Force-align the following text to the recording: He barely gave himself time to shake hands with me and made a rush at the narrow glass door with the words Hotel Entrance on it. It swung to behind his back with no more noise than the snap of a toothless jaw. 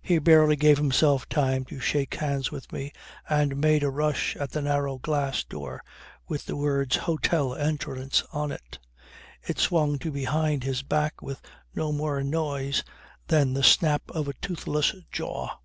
He 0.00 0.18
barely 0.18 0.56
gave 0.56 0.78
himself 0.78 1.28
time 1.28 1.66
to 1.66 1.78
shake 1.78 2.14
hands 2.14 2.50
with 2.50 2.72
me 2.72 2.90
and 3.28 3.58
made 3.58 3.82
a 3.82 3.90
rush 3.90 4.34
at 4.36 4.52
the 4.52 4.62
narrow 4.62 4.96
glass 4.96 5.44
door 5.44 5.82
with 6.26 6.46
the 6.46 6.56
words 6.56 6.96
Hotel 6.96 7.54
Entrance 7.54 8.22
on 8.32 8.50
it. 8.50 8.78
It 9.46 9.58
swung 9.58 9.98
to 9.98 10.10
behind 10.10 10.64
his 10.64 10.82
back 10.82 11.20
with 11.20 11.42
no 11.74 11.92
more 11.92 12.22
noise 12.22 12.82
than 13.26 13.52
the 13.52 13.62
snap 13.62 14.10
of 14.12 14.26
a 14.26 14.32
toothless 14.40 14.94
jaw. 15.12 15.58